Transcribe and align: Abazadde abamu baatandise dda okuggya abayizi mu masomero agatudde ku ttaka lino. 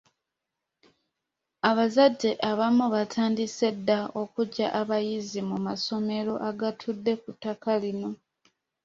Abazadde 1.69 2.31
abamu 2.49 2.85
baatandise 2.93 3.67
dda 3.77 3.99
okuggya 4.21 4.67
abayizi 4.81 5.39
mu 5.49 5.57
masomero 5.65 6.33
agatudde 6.49 7.13
ku 7.21 7.29
ttaka 7.35 7.73
lino. 7.83 8.09